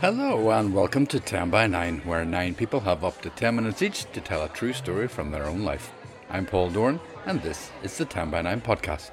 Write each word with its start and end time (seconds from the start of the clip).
Hello 0.00 0.48
and 0.48 0.72
welcome 0.72 1.06
to 1.08 1.20
10 1.20 1.50
by 1.50 1.66
9, 1.66 1.98
where 2.06 2.24
9 2.24 2.54
people 2.54 2.80
have 2.80 3.04
up 3.04 3.20
to 3.20 3.28
10 3.28 3.56
minutes 3.56 3.82
each 3.82 4.10
to 4.12 4.22
tell 4.22 4.42
a 4.42 4.48
true 4.48 4.72
story 4.72 5.06
from 5.06 5.30
their 5.30 5.44
own 5.44 5.62
life. 5.62 5.92
I'm 6.30 6.46
Paul 6.46 6.70
Doran, 6.70 6.98
and 7.26 7.42
this 7.42 7.70
is 7.82 7.98
the 7.98 8.06
10 8.06 8.30
by 8.30 8.40
9 8.40 8.62
podcast. 8.62 9.10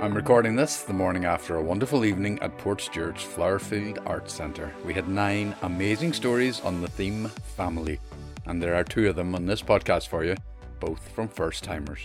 I'm 0.00 0.14
recording 0.14 0.54
this 0.54 0.82
the 0.82 0.92
morning 0.92 1.24
after 1.24 1.56
a 1.56 1.62
wonderful 1.62 2.04
evening 2.04 2.38
at 2.40 2.56
Portstewart's 2.56 3.24
Flowerfield 3.24 3.98
Arts 4.06 4.32
Centre. 4.32 4.72
We 4.84 4.94
had 4.94 5.08
nine 5.08 5.56
amazing 5.62 6.12
stories 6.12 6.60
on 6.60 6.80
the 6.80 6.88
theme 6.88 7.26
family, 7.56 7.98
and 8.44 8.62
there 8.62 8.76
are 8.76 8.84
two 8.84 9.08
of 9.08 9.16
them 9.16 9.34
on 9.34 9.44
this 9.46 9.60
podcast 9.60 10.06
for 10.06 10.22
you 10.22 10.36
both 10.80 11.08
from 11.08 11.28
first 11.28 11.64
timers. 11.64 12.00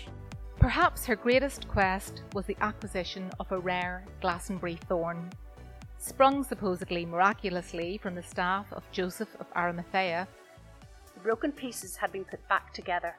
Perhaps 0.59 1.05
her 1.05 1.15
greatest 1.15 1.67
quest 1.67 2.21
was 2.33 2.45
the 2.45 2.57
acquisition 2.61 3.31
of 3.39 3.51
a 3.51 3.57
rare 3.57 4.05
Glastonbury 4.21 4.77
thorn. 4.87 5.29
Sprung 5.97 6.43
supposedly 6.43 7.05
miraculously 7.05 7.97
from 7.97 8.15
the 8.15 8.23
staff 8.23 8.65
of 8.71 8.83
Joseph 8.91 9.35
of 9.39 9.47
Arimathea, 9.55 10.27
the 11.13 11.19
broken 11.21 11.51
pieces 11.51 11.95
had 11.95 12.11
been 12.11 12.25
put 12.25 12.47
back 12.47 12.73
together 12.73 13.15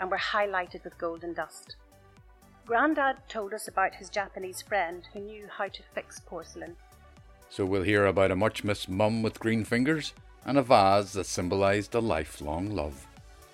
and 0.00 0.10
were 0.10 0.18
highlighted 0.18 0.84
with 0.84 0.98
golden 0.98 1.34
dust. 1.34 1.76
Grandad 2.66 3.16
told 3.28 3.54
us 3.54 3.68
about 3.68 3.94
his 3.94 4.10
Japanese 4.10 4.60
friend 4.62 5.06
who 5.12 5.20
knew 5.20 5.46
how 5.50 5.68
to 5.68 5.82
fix 5.94 6.20
porcelain. 6.20 6.76
So 7.48 7.64
we'll 7.64 7.82
hear 7.82 8.06
about 8.06 8.30
a 8.30 8.36
much 8.36 8.64
missed 8.64 8.88
mum 8.88 9.22
with 9.22 9.38
green 9.38 9.64
fingers 9.64 10.14
and 10.44 10.58
a 10.58 10.62
vase 10.62 11.12
that 11.12 11.26
symbolised 11.26 11.94
a 11.94 12.00
lifelong 12.00 12.70
love 12.70 13.05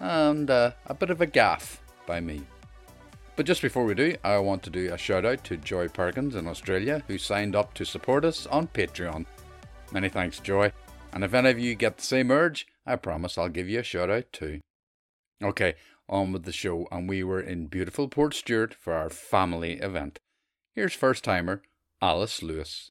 and 0.03 0.51
uh, 0.51 0.73
a 0.87 0.95
bit 0.95 1.11
of 1.11 1.21
a 1.21 1.27
gaff 1.27 1.81
by 2.07 2.21
me. 2.21 2.43
But 3.37 3.47
just 3.47 3.63
before 3.63 3.85
we 3.85 3.95
do, 3.95 4.17
I 4.25 4.37
want 4.39 4.63
to 4.65 4.71
do 4.71 4.93
a 4.93 4.99
shout 4.99 5.25
out 5.25 5.43
to 5.45 5.57
Joy 5.57 5.89
Perkins 5.89 6.35
in 6.35 6.47
Australia 6.47 7.03
who 7.07 7.17
signed 7.17 7.57
up 7.57 7.73
to 7.75 7.87
support 7.87 8.25
us 8.25 8.47
on 8.47 8.67
Patreon. 8.67 9.25
Many 9.93 10.09
thanks, 10.09 10.41
Joy. 10.41 10.73
And 11.13 11.25
if 11.25 11.33
any 11.33 11.51
of 11.51 11.59
you 11.59 11.75
get 11.75 11.97
the 11.97 12.03
same 12.03 12.31
urge, 12.31 12.67
I 12.85 12.97
promise 12.97 13.39
I'll 13.39 13.49
give 13.49 13.69
you 13.69 13.79
a 13.79 13.85
shout 13.85 14.11
out 14.11 14.33
too. 14.33 14.61
Okay, 15.43 15.75
on 16.09 16.33
with 16.33 16.45
the 16.45 16.53
show, 16.53 16.89
and 16.91 17.09
we 17.09 17.23
were 17.23 17.41
in 17.41 17.67
beautiful 17.67 18.09
Portstewart 18.09 18.75
for 18.75 18.93
our 18.93 19.09
family 19.09 19.75
event. 19.75 20.19
Here's 20.75 20.95
first 20.95 21.23
timer 21.23 21.63
Alice 22.01 22.43
Lewis. 22.43 22.91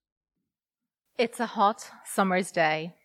It's 1.17 1.39
a 1.39 1.45
hot 1.45 1.91
summer's 2.05 2.51
day. 2.51 2.95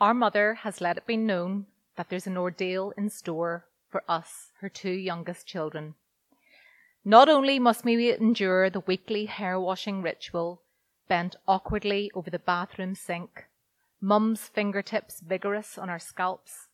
Our 0.00 0.14
mother 0.14 0.54
has 0.54 0.80
let 0.80 0.96
it 0.96 1.06
be 1.06 1.16
known 1.16 1.66
that 2.00 2.08
there's 2.08 2.26
an 2.26 2.38
ordeal 2.38 2.94
in 2.96 3.10
store 3.10 3.66
for 3.90 4.02
us, 4.08 4.52
her 4.62 4.70
two 4.70 4.90
youngest 4.90 5.46
children. 5.46 5.94
Not 7.04 7.28
only 7.28 7.58
must 7.58 7.84
we 7.84 8.10
endure 8.10 8.70
the 8.70 8.80
weekly 8.80 9.26
hair 9.26 9.60
washing 9.60 10.00
ritual, 10.00 10.62
bent 11.10 11.36
awkwardly 11.46 12.10
over 12.14 12.30
the 12.30 12.38
bathroom 12.38 12.94
sink, 12.94 13.44
mum's 14.00 14.48
fingertips 14.48 15.20
vigorous 15.20 15.76
on 15.76 15.90
our 15.90 15.98
scalps, 15.98 16.68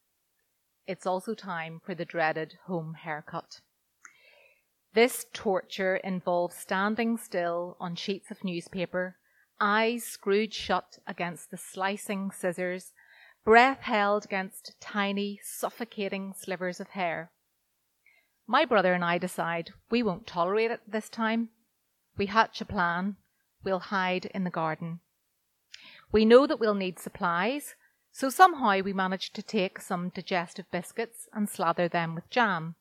it's 0.86 1.08
also 1.08 1.34
time 1.34 1.80
for 1.84 1.92
the 1.92 2.04
dreaded 2.04 2.58
home 2.66 2.94
haircut. 2.94 3.62
This 4.94 5.26
torture 5.32 5.96
involves 5.96 6.54
standing 6.54 7.16
still 7.16 7.76
on 7.80 7.96
sheets 7.96 8.30
of 8.30 8.44
newspaper, 8.44 9.16
eyes 9.60 10.04
screwed 10.04 10.54
shut 10.54 11.00
against 11.04 11.50
the 11.50 11.56
slicing 11.56 12.30
scissors 12.30 12.92
breath 13.46 13.82
held 13.82 14.24
against 14.24 14.74
tiny, 14.80 15.38
suffocating 15.40 16.34
slivers 16.36 16.80
of 16.80 16.88
hair. 16.88 17.30
My 18.44 18.64
brother 18.64 18.92
and 18.92 19.04
I 19.04 19.18
decide 19.18 19.70
we 19.88 20.02
won't 20.02 20.26
tolerate 20.26 20.72
it 20.72 20.80
this 20.88 21.08
time. 21.08 21.50
We 22.18 22.26
hatch 22.26 22.60
a 22.60 22.64
plan. 22.64 23.14
We'll 23.62 23.78
hide 23.78 24.24
in 24.34 24.42
the 24.42 24.50
garden. 24.50 24.98
We 26.10 26.24
know 26.24 26.48
that 26.48 26.58
we'll 26.58 26.74
need 26.74 26.98
supplies, 26.98 27.76
so 28.10 28.30
somehow 28.30 28.80
we 28.80 28.92
manage 28.92 29.32
to 29.34 29.42
take 29.42 29.80
some 29.80 30.08
digestive 30.08 30.66
biscuits 30.72 31.28
and 31.32 31.48
slather 31.48 31.86
them 31.86 32.16
with 32.16 32.28
jam, 32.30 32.74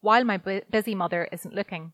while 0.00 0.22
my 0.22 0.36
busy 0.36 0.94
mother 0.94 1.28
isn't 1.32 1.54
looking. 1.54 1.92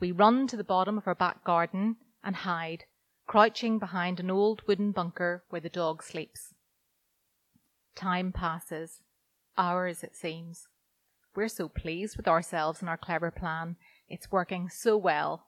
We 0.00 0.10
run 0.10 0.46
to 0.46 0.56
the 0.56 0.64
bottom 0.64 0.96
of 0.96 1.06
our 1.06 1.14
back 1.14 1.44
garden 1.44 1.96
and 2.24 2.34
hide, 2.34 2.84
crouching 3.26 3.78
behind 3.78 4.20
an 4.20 4.30
old 4.30 4.62
wooden 4.66 4.92
bunker 4.92 5.44
where 5.50 5.60
the 5.60 5.68
dog 5.68 6.02
sleeps. 6.02 6.54
Time 7.96 8.30
passes. 8.30 9.00
Hours, 9.58 10.04
it 10.04 10.14
seems. 10.14 10.68
We're 11.34 11.48
so 11.48 11.68
pleased 11.68 12.16
with 12.16 12.28
ourselves 12.28 12.80
and 12.80 12.88
our 12.88 12.96
clever 12.96 13.30
plan. 13.30 13.76
It's 14.08 14.30
working 14.30 14.68
so 14.68 14.96
well. 14.96 15.46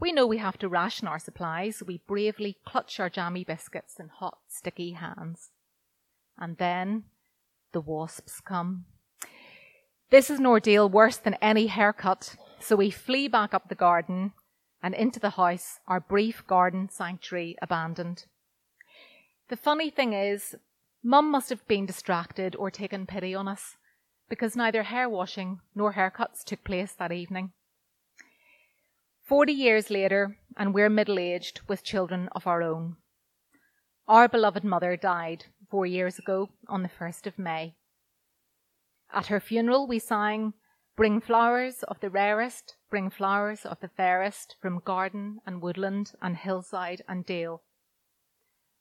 We 0.00 0.12
know 0.12 0.26
we 0.26 0.38
have 0.38 0.58
to 0.58 0.68
ration 0.68 1.06
our 1.06 1.18
supplies, 1.18 1.76
so 1.76 1.86
we 1.86 2.02
bravely 2.06 2.56
clutch 2.66 2.98
our 2.98 3.08
jammy 3.08 3.44
biscuits 3.44 4.00
in 4.00 4.08
hot, 4.08 4.38
sticky 4.48 4.92
hands. 4.92 5.50
And 6.38 6.56
then 6.58 7.04
the 7.72 7.80
wasps 7.80 8.40
come. 8.40 8.86
This 10.10 10.30
is 10.30 10.38
an 10.38 10.46
ordeal 10.46 10.88
worse 10.88 11.16
than 11.16 11.34
any 11.42 11.66
haircut, 11.66 12.36
so 12.58 12.76
we 12.76 12.90
flee 12.90 13.28
back 13.28 13.54
up 13.54 13.68
the 13.68 13.74
garden 13.74 14.32
and 14.82 14.94
into 14.94 15.18
the 15.18 15.30
house, 15.30 15.80
our 15.88 16.00
brief 16.00 16.46
garden 16.46 16.88
sanctuary 16.90 17.56
abandoned. 17.60 18.26
The 19.48 19.56
funny 19.56 19.90
thing 19.90 20.12
is, 20.12 20.56
Mum 21.08 21.30
must 21.30 21.50
have 21.50 21.64
been 21.68 21.86
distracted 21.86 22.56
or 22.56 22.68
taken 22.68 23.06
pity 23.06 23.32
on 23.32 23.46
us, 23.46 23.76
because 24.28 24.56
neither 24.56 24.82
hair 24.82 25.08
washing 25.08 25.60
nor 25.72 25.92
haircuts 25.92 26.42
took 26.42 26.64
place 26.64 26.94
that 26.94 27.12
evening. 27.12 27.52
Forty 29.22 29.52
years 29.52 29.88
later, 29.88 30.36
and 30.56 30.74
we're 30.74 30.90
middle 30.90 31.20
aged 31.20 31.60
with 31.68 31.84
children 31.84 32.28
of 32.32 32.48
our 32.48 32.60
own. 32.60 32.96
Our 34.08 34.26
beloved 34.26 34.64
mother 34.64 34.96
died 34.96 35.44
four 35.70 35.86
years 35.86 36.18
ago 36.18 36.48
on 36.66 36.82
the 36.82 36.88
1st 36.88 37.28
of 37.28 37.38
May. 37.38 37.76
At 39.12 39.28
her 39.28 39.38
funeral, 39.38 39.86
we 39.86 40.00
sang, 40.00 40.54
Bring 40.96 41.20
flowers 41.20 41.84
of 41.84 42.00
the 42.00 42.10
rarest, 42.10 42.74
bring 42.90 43.10
flowers 43.10 43.64
of 43.64 43.78
the 43.78 43.90
fairest 43.96 44.56
from 44.60 44.82
garden 44.84 45.38
and 45.46 45.62
woodland 45.62 46.14
and 46.20 46.36
hillside 46.36 47.02
and 47.06 47.24
dale. 47.24 47.62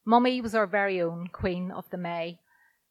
Mummy 0.07 0.39
was 0.39 0.53
our 0.53 0.67
very 0.67 1.01
own 1.01 1.27
Queen 1.27 1.71
of 1.71 1.89
the 1.89 1.97
May, 1.97 2.39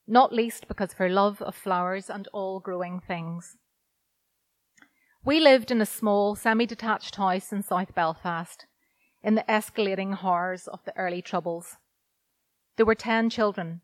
not 0.04 0.32
least 0.32 0.66
because 0.66 0.92
of 0.92 0.98
her 0.98 1.08
love 1.08 1.40
of 1.40 1.54
flowers 1.54 2.10
and 2.10 2.26
all 2.32 2.58
growing 2.58 3.00
things. 3.00 3.56
We 5.24 5.38
lived 5.38 5.70
in 5.70 5.80
a 5.80 5.86
small, 5.86 6.34
semi 6.34 6.66
detached 6.66 7.14
house 7.14 7.52
in 7.52 7.62
South 7.62 7.94
Belfast, 7.94 8.66
in 9.22 9.36
the 9.36 9.44
escalating 9.48 10.14
horrors 10.14 10.66
of 10.66 10.80
the 10.84 10.96
early 10.98 11.22
Troubles. 11.22 11.76
There 12.76 12.84
were 12.84 12.96
ten 12.96 13.30
children, 13.30 13.82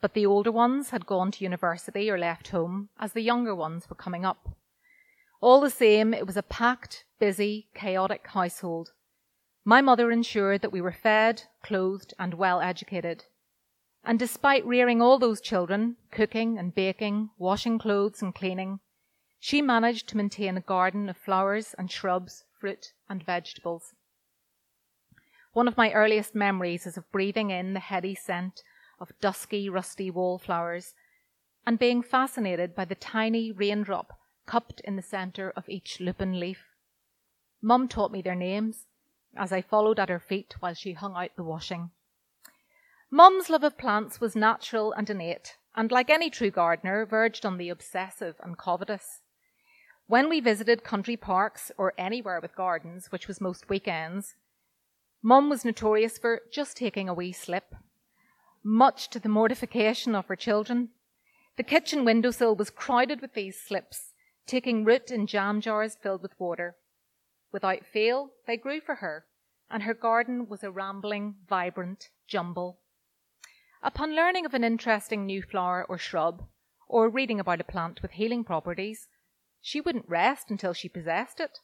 but 0.00 0.14
the 0.14 0.24
older 0.24 0.52
ones 0.52 0.90
had 0.90 1.04
gone 1.04 1.32
to 1.32 1.44
university 1.44 2.08
or 2.08 2.16
left 2.16 2.48
home 2.48 2.90
as 3.00 3.12
the 3.12 3.22
younger 3.22 3.56
ones 3.56 3.90
were 3.90 3.96
coming 3.96 4.24
up. 4.24 4.56
All 5.40 5.60
the 5.60 5.68
same, 5.68 6.14
it 6.14 6.26
was 6.26 6.36
a 6.36 6.44
packed, 6.44 7.04
busy, 7.18 7.68
chaotic 7.74 8.28
household 8.28 8.92
my 9.68 9.82
mother 9.82 10.10
ensured 10.10 10.62
that 10.62 10.72
we 10.72 10.80
were 10.80 10.90
fed, 10.90 11.42
clothed, 11.62 12.14
and 12.18 12.32
well 12.32 12.58
educated. 12.62 13.26
And 14.02 14.18
despite 14.18 14.64
rearing 14.64 15.02
all 15.02 15.18
those 15.18 15.42
children, 15.42 15.96
cooking 16.10 16.56
and 16.56 16.74
baking, 16.74 17.28
washing 17.36 17.78
clothes 17.78 18.22
and 18.22 18.34
cleaning, 18.34 18.80
she 19.38 19.60
managed 19.60 20.08
to 20.08 20.16
maintain 20.16 20.56
a 20.56 20.62
garden 20.62 21.10
of 21.10 21.18
flowers 21.18 21.74
and 21.76 21.90
shrubs, 21.90 22.44
fruit 22.58 22.94
and 23.10 23.22
vegetables. 23.22 23.92
One 25.52 25.68
of 25.68 25.76
my 25.76 25.92
earliest 25.92 26.34
memories 26.34 26.86
is 26.86 26.96
of 26.96 27.12
breathing 27.12 27.50
in 27.50 27.74
the 27.74 27.80
heady 27.80 28.14
scent 28.14 28.62
of 28.98 29.12
dusky, 29.20 29.68
rusty 29.68 30.10
wallflowers 30.10 30.94
and 31.66 31.78
being 31.78 32.00
fascinated 32.00 32.74
by 32.74 32.86
the 32.86 32.94
tiny 32.94 33.52
raindrop 33.52 34.18
cupped 34.46 34.80
in 34.80 34.96
the 34.96 35.02
centre 35.02 35.52
of 35.54 35.68
each 35.68 36.00
lupin 36.00 36.40
leaf. 36.40 36.64
Mum 37.60 37.86
taught 37.86 38.10
me 38.10 38.22
their 38.22 38.34
names, 38.34 38.86
as 39.36 39.52
I 39.52 39.62
followed 39.62 39.98
at 39.98 40.08
her 40.08 40.18
feet 40.18 40.54
while 40.60 40.74
she 40.74 40.92
hung 40.92 41.14
out 41.16 41.30
the 41.36 41.44
washing. 41.44 41.90
Mum's 43.10 43.48
love 43.48 43.64
of 43.64 43.78
plants 43.78 44.20
was 44.20 44.36
natural 44.36 44.92
and 44.92 45.08
innate, 45.08 45.56
and 45.74 45.90
like 45.90 46.10
any 46.10 46.28
true 46.28 46.50
gardener, 46.50 47.06
verged 47.06 47.46
on 47.46 47.56
the 47.56 47.70
obsessive 47.70 48.36
and 48.40 48.58
covetous. 48.58 49.20
When 50.06 50.28
we 50.28 50.40
visited 50.40 50.84
country 50.84 51.16
parks 51.16 51.70
or 51.76 51.94
anywhere 51.98 52.40
with 52.40 52.56
gardens, 52.56 53.12
which 53.12 53.28
was 53.28 53.40
most 53.40 53.68
weekends, 53.68 54.34
Mum 55.22 55.50
was 55.50 55.64
notorious 55.64 56.16
for 56.16 56.42
just 56.50 56.76
taking 56.76 57.08
a 57.08 57.14
wee 57.14 57.32
slip, 57.32 57.74
much 58.62 59.08
to 59.10 59.18
the 59.18 59.28
mortification 59.28 60.14
of 60.14 60.26
her 60.26 60.36
children. 60.36 60.90
The 61.56 61.62
kitchen 61.62 62.04
windowsill 62.04 62.54
was 62.54 62.70
crowded 62.70 63.20
with 63.20 63.34
these 63.34 63.60
slips, 63.60 64.12
taking 64.46 64.84
root 64.84 65.10
in 65.10 65.26
jam 65.26 65.60
jars 65.60 65.96
filled 66.00 66.22
with 66.22 66.38
water. 66.38 66.76
Without 67.52 67.86
fail, 67.86 68.32
they 68.46 68.56
grew 68.56 68.80
for 68.80 68.96
her, 68.96 69.26
and 69.70 69.82
her 69.82 69.94
garden 69.94 70.48
was 70.48 70.62
a 70.62 70.70
rambling, 70.70 71.36
vibrant 71.48 72.10
jumble. 72.26 72.80
Upon 73.82 74.14
learning 74.14 74.44
of 74.44 74.54
an 74.54 74.64
interesting 74.64 75.24
new 75.24 75.42
flower 75.42 75.84
or 75.88 75.98
shrub, 75.98 76.48
or 76.88 77.08
reading 77.08 77.38
about 77.38 77.60
a 77.60 77.64
plant 77.64 78.02
with 78.02 78.12
healing 78.12 78.44
properties, 78.44 79.08
she 79.60 79.80
wouldn't 79.80 80.08
rest 80.08 80.50
until 80.50 80.72
she 80.72 80.88
possessed 80.88 81.40
it. 81.40 81.60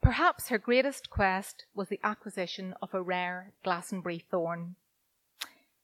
Perhaps 0.00 0.48
her 0.48 0.58
greatest 0.58 1.10
quest 1.10 1.64
was 1.74 1.88
the 1.88 2.00
acquisition 2.02 2.74
of 2.82 2.92
a 2.92 3.02
rare 3.02 3.52
Glastonbury 3.62 4.18
thorn. 4.18 4.76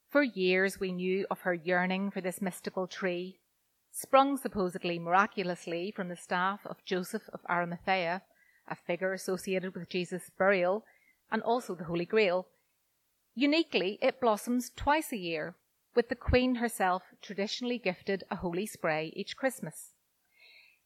For 0.09 0.23
years 0.23 0.79
we 0.79 0.91
knew 0.91 1.25
of 1.29 1.41
her 1.41 1.53
yearning 1.53 2.11
for 2.11 2.19
this 2.19 2.41
mystical 2.41 2.87
tree, 2.87 3.39
sprung 3.91 4.37
supposedly 4.37 4.99
miraculously 4.99 5.91
from 5.91 6.09
the 6.09 6.15
staff 6.15 6.61
of 6.65 6.83
Joseph 6.83 7.29
of 7.31 7.41
Arimathea, 7.49 8.23
a 8.69 8.75
figure 8.75 9.13
associated 9.13 9.75
with 9.75 9.89
Jesus' 9.89 10.31
burial 10.37 10.85
and 11.31 11.41
also 11.41 11.75
the 11.75 11.85
Holy 11.85 12.05
Grail. 12.05 12.47
Uniquely, 13.35 13.97
it 14.01 14.19
blossoms 14.19 14.71
twice 14.75 15.11
a 15.11 15.17
year, 15.17 15.55
with 15.95 16.09
the 16.09 16.15
Queen 16.15 16.55
herself 16.55 17.03
traditionally 17.21 17.77
gifted 17.77 18.23
a 18.29 18.37
holy 18.37 18.65
spray 18.65 19.13
each 19.15 19.37
Christmas. 19.37 19.93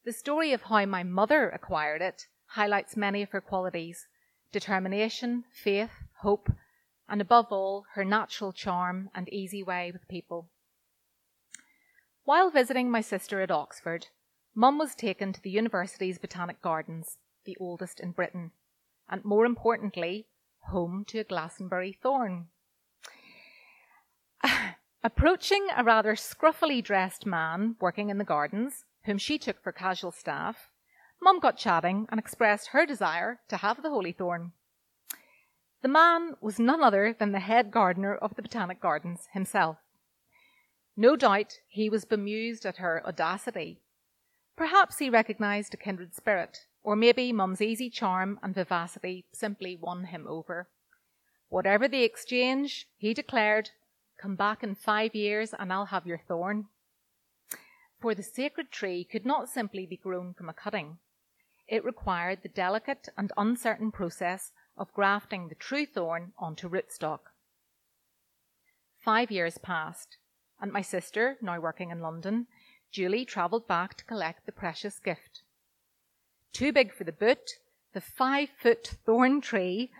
The 0.05 0.13
story 0.13 0.51
of 0.53 0.63
how 0.63 0.85
my 0.85 1.03
mother 1.03 1.49
acquired 1.49 2.01
it 2.01 2.27
highlights 2.47 2.97
many 2.97 3.21
of 3.21 3.31
her 3.31 3.41
qualities 3.41 4.07
determination, 4.51 5.45
faith, 5.51 5.91
hope, 6.21 6.51
and 7.09 7.19
above 7.19 7.47
all, 7.51 7.85
her 7.95 8.05
natural 8.05 8.53
charm 8.53 9.09
and 9.15 9.27
easy 9.29 9.63
way 9.63 9.91
with 9.91 10.07
people. 10.07 10.49
While 12.23 12.51
visiting 12.51 12.91
my 12.91 13.01
sister 13.01 13.41
at 13.41 13.51
Oxford, 13.51 14.07
Mum 14.55 14.77
was 14.77 14.93
taken 14.93 15.33
to 15.33 15.41
the 15.41 15.49
university's 15.49 16.19
Botanic 16.19 16.61
Gardens, 16.61 17.17
the 17.45 17.57
oldest 17.59 17.99
in 17.99 18.11
Britain, 18.11 18.51
and 19.09 19.23
more 19.23 19.45
importantly, 19.45 20.27
home 20.69 21.03
to 21.07 21.19
a 21.19 21.23
Glastonbury 21.23 21.97
thorn. 22.01 22.47
Approaching 25.03 25.67
a 25.75 25.83
rather 25.83 26.15
scruffily 26.15 26.83
dressed 26.83 27.25
man 27.25 27.75
working 27.79 28.09
in 28.09 28.17
the 28.17 28.23
gardens, 28.23 28.85
whom 29.05 29.17
she 29.17 29.37
took 29.37 29.61
for 29.61 29.71
casual 29.71 30.11
staff, 30.11 30.69
Mum 31.21 31.39
got 31.39 31.57
chatting 31.57 32.05
and 32.09 32.19
expressed 32.19 32.69
her 32.69 32.85
desire 32.85 33.39
to 33.47 33.57
have 33.57 33.81
the 33.81 33.89
holy 33.89 34.11
thorn. 34.11 34.51
The 35.81 35.87
man 35.87 36.35
was 36.41 36.59
none 36.59 36.83
other 36.83 37.13
than 37.17 37.31
the 37.31 37.39
head 37.39 37.71
gardener 37.71 38.15
of 38.15 38.35
the 38.35 38.41
Botanic 38.41 38.81
Gardens 38.81 39.27
himself. 39.31 39.77
No 40.95 41.15
doubt 41.15 41.59
he 41.67 41.89
was 41.89 42.05
bemused 42.05 42.65
at 42.65 42.77
her 42.77 43.01
audacity. 43.05 43.81
Perhaps 44.55 44.99
he 44.99 45.09
recognized 45.09 45.73
a 45.73 45.77
kindred 45.77 46.13
spirit, 46.13 46.67
or 46.83 46.95
maybe 46.95 47.31
Mum's 47.31 47.61
easy 47.61 47.89
charm 47.89 48.39
and 48.43 48.53
vivacity 48.53 49.25
simply 49.33 49.75
won 49.75 50.05
him 50.05 50.27
over. 50.27 50.67
Whatever 51.49 51.87
the 51.87 52.03
exchange, 52.03 52.87
he 52.97 53.13
declared, 53.13 53.71
Come 54.21 54.35
back 54.35 54.63
in 54.63 54.75
five 54.75 55.15
years 55.15 55.53
and 55.57 55.71
I'll 55.73 55.87
have 55.87 56.05
your 56.05 56.19
thorn 56.19 56.67
for 58.03 58.13
the 58.13 58.21
sacred 58.21 58.69
tree 58.69 59.07
could 59.09 59.25
not 59.25 59.47
simply 59.47 59.85
be 59.85 59.95
grown 59.95 60.33
from 60.33 60.49
a 60.49 60.53
cutting. 60.53 60.97
It 61.69 61.85
required 61.85 62.39
the 62.43 62.49
delicate 62.49 63.07
and 63.17 63.31
uncertain 63.37 63.93
process 63.93 64.51
of 64.75 64.93
grafting 64.93 65.47
the 65.47 65.55
true 65.55 65.85
thorn 65.85 66.33
onto 66.37 66.67
rootstock. 66.67 67.31
Five 68.99 69.31
years 69.31 69.57
passed, 69.57 70.17
and 70.59 70.69
my 70.73 70.81
sister, 70.81 71.37
now 71.41 71.61
working 71.61 71.91
in 71.91 72.01
London, 72.01 72.47
Julie 72.91 73.23
travelled 73.23 73.69
back 73.69 73.95
to 73.95 74.03
collect 74.03 74.45
the 74.45 74.51
precious 74.51 74.99
gift. 74.99 75.43
Too 76.53 76.71
big 76.71 76.93
for 76.93 77.03
the 77.03 77.11
boot, 77.11 77.57
the 77.93 78.01
five 78.01 78.49
foot 78.61 78.95
thorn 79.05 79.41
tree 79.41 79.91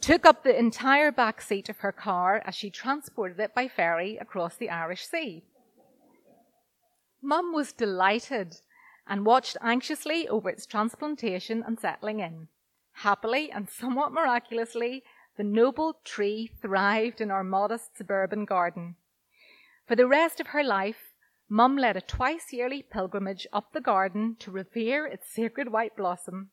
took 0.00 0.26
up 0.26 0.42
the 0.42 0.58
entire 0.58 1.12
back 1.12 1.40
seat 1.40 1.68
of 1.68 1.78
her 1.78 1.92
car 1.92 2.42
as 2.44 2.54
she 2.54 2.68
transported 2.68 3.38
it 3.38 3.54
by 3.54 3.68
ferry 3.68 4.16
across 4.16 4.56
the 4.56 4.68
Irish 4.68 5.06
Sea. 5.06 5.44
Mum 7.22 7.54
was 7.54 7.72
delighted 7.72 8.56
and 9.06 9.24
watched 9.24 9.56
anxiously 9.62 10.28
over 10.28 10.50
its 10.50 10.66
transplantation 10.66 11.62
and 11.64 11.78
settling 11.78 12.18
in. 12.18 12.48
Happily 12.98 13.50
and 13.50 13.70
somewhat 13.70 14.12
miraculously, 14.12 15.04
the 15.36 15.44
noble 15.44 16.00
tree 16.04 16.50
thrived 16.60 17.20
in 17.20 17.30
our 17.30 17.44
modest 17.44 17.96
suburban 17.96 18.44
garden. 18.44 18.96
For 19.86 19.94
the 19.96 20.06
rest 20.06 20.40
of 20.40 20.48
her 20.48 20.64
life, 20.64 21.13
Mum 21.48 21.76
led 21.76 21.96
a 21.96 22.00
twice 22.00 22.52
yearly 22.52 22.82
pilgrimage 22.82 23.46
up 23.52 23.72
the 23.72 23.80
garden 23.80 24.36
to 24.40 24.50
revere 24.50 25.06
its 25.06 25.28
sacred 25.28 25.70
white 25.70 25.96
blossom. 25.96 26.50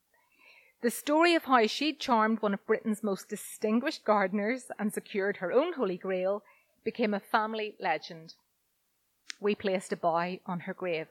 The 0.82 0.92
story 0.92 1.36
of 1.36 1.46
how 1.46 1.68
she 1.68 1.94
charmed 1.94 2.42
one 2.42 2.54
of 2.54 2.66
Britain's 2.66 3.04
most 3.04 3.30
distinguished 3.30 4.04
gardeners 4.04 4.72
and 4.78 4.94
secured 4.94 5.38
her 5.38 5.52
own 5.52 5.74
Holy 5.74 5.98
Grail 5.98 6.44
became 6.84 7.14
a 7.14 7.20
family 7.20 7.76
legend 7.80 8.34
we 9.42 9.56
placed 9.56 9.92
a 9.92 9.98
bough 9.98 10.38
on 10.46 10.62
her 10.62 10.74
grave. 10.74 11.08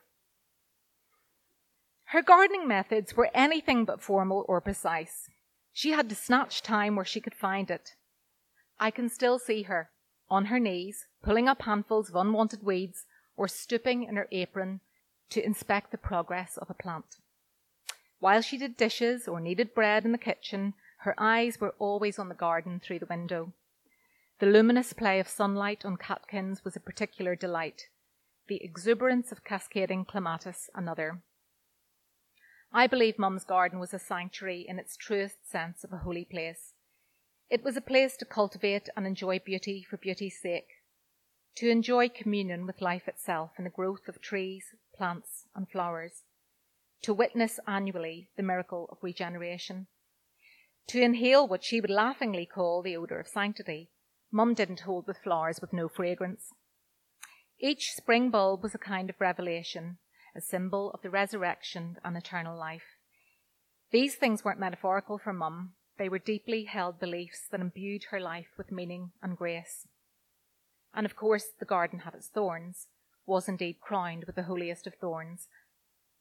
Her 2.06 2.22
gardening 2.22 2.66
methods 2.66 3.16
were 3.16 3.30
anything 3.34 3.84
but 3.84 4.00
formal 4.00 4.46
or 4.48 4.60
precise. 4.60 5.28
She 5.72 5.90
had 5.90 6.08
to 6.08 6.14
snatch 6.14 6.62
time 6.62 6.96
where 6.96 7.04
she 7.04 7.20
could 7.20 7.34
find 7.34 7.70
it. 7.70 7.96
I 8.78 8.90
can 8.90 9.08
still 9.08 9.38
see 9.38 9.62
her, 9.64 9.90
on 10.30 10.46
her 10.46 10.58
knees, 10.58 11.06
pulling 11.22 11.48
up 11.48 11.62
handfuls 11.62 12.08
of 12.08 12.16
unwanted 12.16 12.62
weeds 12.62 13.04
or 13.40 13.48
stooping 13.48 14.04
in 14.04 14.16
her 14.16 14.28
apron 14.32 14.80
to 15.30 15.42
inspect 15.42 15.90
the 15.90 15.96
progress 15.96 16.58
of 16.58 16.68
a 16.68 16.74
plant. 16.74 17.16
While 18.18 18.42
she 18.42 18.58
did 18.58 18.76
dishes 18.76 19.26
or 19.26 19.40
kneaded 19.40 19.72
bread 19.72 20.04
in 20.04 20.12
the 20.12 20.18
kitchen, 20.18 20.74
her 20.98 21.14
eyes 21.16 21.58
were 21.58 21.74
always 21.78 22.18
on 22.18 22.28
the 22.28 22.34
garden 22.34 22.80
through 22.84 22.98
the 22.98 23.06
window. 23.06 23.54
The 24.40 24.46
luminous 24.46 24.92
play 24.92 25.20
of 25.20 25.26
sunlight 25.26 25.86
on 25.86 25.96
catkins 25.96 26.66
was 26.66 26.76
a 26.76 26.80
particular 26.80 27.34
delight 27.34 27.88
the 28.46 28.62
exuberance 28.62 29.30
of 29.30 29.44
cascading 29.44 30.04
clematis 30.04 30.68
another. 30.74 31.22
I 32.72 32.88
believe 32.88 33.16
Mum's 33.16 33.44
garden 33.44 33.78
was 33.78 33.94
a 33.94 33.98
sanctuary 33.98 34.66
in 34.68 34.78
its 34.78 34.96
truest 34.96 35.48
sense 35.48 35.84
of 35.84 35.92
a 35.92 35.98
holy 35.98 36.24
place. 36.24 36.74
It 37.48 37.62
was 37.62 37.76
a 37.76 37.80
place 37.80 38.16
to 38.16 38.24
cultivate 38.24 38.88
and 38.96 39.06
enjoy 39.06 39.38
beauty 39.38 39.86
for 39.88 39.96
beauty's 39.96 40.40
sake, 40.42 40.79
to 41.56 41.68
enjoy 41.68 42.08
communion 42.08 42.66
with 42.66 42.80
life 42.80 43.08
itself 43.08 43.50
in 43.58 43.64
the 43.64 43.70
growth 43.70 44.08
of 44.08 44.20
trees, 44.20 44.64
plants, 44.96 45.46
and 45.54 45.68
flowers, 45.68 46.22
to 47.02 47.14
witness 47.14 47.58
annually 47.66 48.28
the 48.36 48.42
miracle 48.42 48.88
of 48.90 48.98
regeneration, 49.02 49.86
to 50.88 51.02
inhale 51.02 51.46
what 51.46 51.64
she 51.64 51.80
would 51.80 51.90
laughingly 51.90 52.46
call 52.46 52.82
the 52.82 52.96
odour 52.96 53.18
of 53.18 53.28
sanctity. 53.28 53.90
Mum 54.32 54.54
didn't 54.54 54.80
hold 54.80 55.06
with 55.06 55.18
flowers 55.18 55.60
with 55.60 55.72
no 55.72 55.88
fragrance. 55.88 56.52
Each 57.58 57.92
spring 57.92 58.30
bulb 58.30 58.62
was 58.62 58.74
a 58.74 58.78
kind 58.78 59.10
of 59.10 59.20
revelation, 59.20 59.98
a 60.34 60.40
symbol 60.40 60.90
of 60.92 61.02
the 61.02 61.10
resurrection 61.10 61.96
and 62.04 62.16
eternal 62.16 62.58
life. 62.58 62.96
These 63.90 64.14
things 64.14 64.44
weren't 64.44 64.60
metaphorical 64.60 65.18
for 65.18 65.32
Mum, 65.32 65.74
they 66.00 66.08
were 66.08 66.18
deeply 66.18 66.64
held 66.64 66.98
beliefs 66.98 67.46
that 67.50 67.60
imbued 67.60 68.04
her 68.10 68.18
life 68.18 68.46
with 68.56 68.72
meaning 68.72 69.10
and 69.22 69.36
grace. 69.36 69.86
And 70.94 71.06
of 71.06 71.16
course, 71.16 71.48
the 71.58 71.64
garden 71.64 72.00
had 72.00 72.14
its 72.14 72.28
thorns, 72.28 72.88
was 73.26 73.48
indeed 73.48 73.80
crowned 73.80 74.24
with 74.24 74.34
the 74.34 74.44
holiest 74.44 74.86
of 74.86 74.94
thorns. 74.94 75.48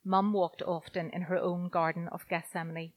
Mum 0.03 0.31
walked 0.31 0.61
often 0.61 1.09
in 1.09 1.23
her 1.23 1.37
own 1.37 1.69
garden 1.69 2.07
of 2.07 2.27
Gethsemane. 2.27 2.93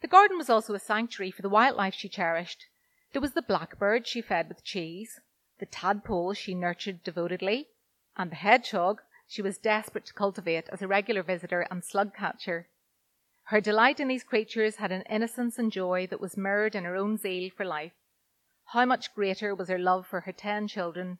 The 0.00 0.08
garden 0.08 0.36
was 0.36 0.50
also 0.50 0.74
a 0.74 0.78
sanctuary 0.78 1.30
for 1.30 1.42
the 1.42 1.48
wildlife 1.48 1.94
she 1.94 2.08
cherished. 2.08 2.66
There 3.12 3.22
was 3.22 3.32
the 3.32 3.42
blackbird 3.42 4.06
she 4.06 4.20
fed 4.20 4.48
with 4.48 4.64
cheese, 4.64 5.20
the 5.58 5.66
tadpole 5.66 6.34
she 6.34 6.54
nurtured 6.54 7.04
devotedly, 7.04 7.68
and 8.16 8.30
the 8.30 8.36
hedgehog 8.36 9.00
she 9.28 9.42
was 9.42 9.58
desperate 9.58 10.04
to 10.06 10.12
cultivate 10.12 10.68
as 10.70 10.82
a 10.82 10.88
regular 10.88 11.22
visitor 11.22 11.66
and 11.70 11.84
slug 11.84 12.14
catcher. 12.14 12.68
Her 13.44 13.60
delight 13.60 14.00
in 14.00 14.08
these 14.08 14.24
creatures 14.24 14.76
had 14.76 14.92
an 14.92 15.02
innocence 15.02 15.58
and 15.58 15.72
joy 15.72 16.06
that 16.08 16.20
was 16.20 16.36
mirrored 16.36 16.74
in 16.74 16.84
her 16.84 16.96
own 16.96 17.16
zeal 17.16 17.50
for 17.56 17.64
life. 17.64 17.92
How 18.72 18.84
much 18.84 19.14
greater 19.14 19.54
was 19.54 19.68
her 19.68 19.78
love 19.78 20.06
for 20.06 20.20
her 20.20 20.32
ten 20.32 20.68
children, 20.68 21.18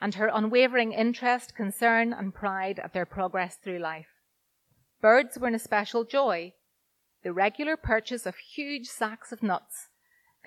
and 0.00 0.14
her 0.14 0.30
unwavering 0.32 0.92
interest, 0.92 1.54
concern, 1.54 2.12
and 2.12 2.34
pride 2.34 2.78
at 2.78 2.92
their 2.92 3.06
progress 3.06 3.56
through 3.56 3.78
life. 3.78 4.08
Birds 5.00 5.38
were 5.38 5.48
an 5.48 5.54
especial 5.54 6.04
joy. 6.04 6.54
The 7.22 7.32
regular 7.32 7.76
purchase 7.76 8.26
of 8.26 8.36
huge 8.36 8.86
sacks 8.86 9.32
of 9.32 9.42
nuts 9.42 9.88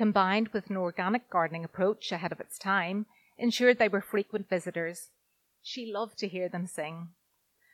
combined 0.02 0.48
with 0.48 0.68
an 0.70 0.78
organic 0.78 1.30
gardening 1.30 1.64
approach 1.64 2.12
ahead 2.12 2.32
of 2.32 2.40
its 2.40 2.58
time, 2.58 3.06
ensured 3.38 3.78
they 3.78 3.88
were 3.88 4.02
frequent 4.02 4.50
visitors. 4.50 5.10
She 5.62 5.92
loved 5.92 6.18
to 6.20 6.28
hear 6.28 6.50
them 6.50 6.66
sing. 6.66 7.10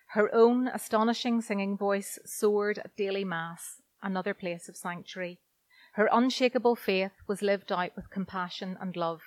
Her 0.10 0.30
own 0.36 0.68
astonishing 0.68 1.42
singing 1.42 1.78
voice 1.78 2.20
soared 2.26 2.80
at 2.80 2.98
daily 2.98 3.24
mass, 3.24 3.82
another 4.02 4.34
place 4.34 4.68
of 4.68 4.76
sanctuary. 4.76 5.40
Her 5.98 6.08
unshakable 6.12 6.76
faith 6.76 7.24
was 7.26 7.42
lived 7.42 7.72
out 7.72 7.96
with 7.96 8.12
compassion 8.12 8.78
and 8.80 8.96
love, 8.96 9.22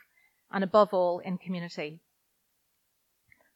and 0.53 0.63
above 0.63 0.95
all 0.95 1.19
in 1.19 1.37
community. 1.37 2.01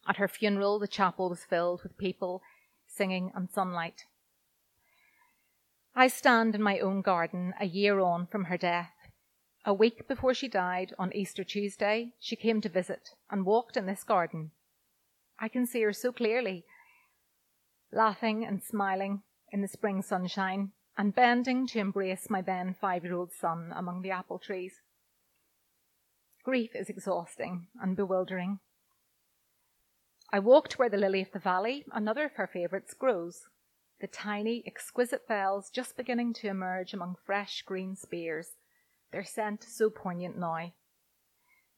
At 0.05 0.17
her 0.17 0.27
funeral, 0.27 0.79
the 0.79 0.87
chapel 0.87 1.29
was 1.29 1.45
filled 1.45 1.81
with 1.81 1.97
people 1.97 2.41
singing 2.87 3.31
and 3.33 3.49
sunlight. 3.49 4.03
I 5.95 6.09
stand 6.09 6.55
in 6.55 6.61
my 6.61 6.79
own 6.79 7.01
garden 7.01 7.53
a 7.57 7.65
year 7.65 8.01
on 8.01 8.27
from 8.27 8.43
her 8.45 8.57
death, 8.57 8.91
a 9.63 9.73
week 9.73 10.09
before 10.09 10.33
she 10.33 10.49
died, 10.49 10.93
on 10.99 11.15
Easter 11.15 11.45
Tuesday, 11.45 12.11
she 12.19 12.35
came 12.35 12.59
to 12.59 12.67
visit 12.67 13.11
and 13.31 13.45
walked 13.45 13.77
in 13.77 13.85
this 13.85 14.03
garden. 14.03 14.51
I 15.39 15.47
can 15.47 15.65
see 15.65 15.81
her 15.83 15.93
so 15.93 16.11
clearly. 16.11 16.65
laughing 17.93 18.43
and 18.43 18.61
smiling 18.61 19.21
in 19.53 19.61
the 19.61 19.69
spring 19.69 20.01
sunshine, 20.01 20.73
and 20.97 21.13
bending 21.13 21.67
to 21.67 21.79
embrace 21.79 22.29
my 22.29 22.41
then 22.41 22.75
five 22.79 23.03
year 23.03 23.13
old 23.13 23.31
son 23.31 23.73
among 23.75 24.01
the 24.01 24.11
apple 24.11 24.39
trees. 24.39 24.81
Grief 26.43 26.75
is 26.75 26.89
exhausting 26.89 27.67
and 27.81 27.95
bewildering. 27.95 28.59
I 30.31 30.39
walked 30.39 30.77
where 30.77 30.89
the 30.89 30.97
lily 30.97 31.21
of 31.21 31.31
the 31.31 31.39
valley, 31.39 31.85
another 31.91 32.25
of 32.25 32.33
her 32.33 32.47
favourites, 32.47 32.93
grows, 32.93 33.47
the 34.01 34.07
tiny, 34.07 34.63
exquisite 34.65 35.27
bells 35.27 35.69
just 35.69 35.97
beginning 35.97 36.33
to 36.33 36.47
emerge 36.47 36.93
among 36.93 37.15
fresh 37.25 37.61
green 37.61 37.95
spears, 37.95 38.49
their 39.11 39.23
scent 39.23 39.63
so 39.63 39.89
poignant 39.89 40.37
now. 40.37 40.73